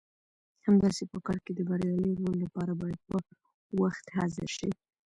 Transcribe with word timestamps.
همداسې 0.65 1.03
په 1.11 1.17
کار 1.25 1.37
کې 1.45 1.51
د 1.55 1.59
بریالي 1.69 2.11
رول 2.21 2.35
لپاره 2.45 2.73
باید 2.81 2.99
په 3.07 3.15
وخت 3.81 4.05
حاضر 4.17 4.47
شئ. 4.57 4.71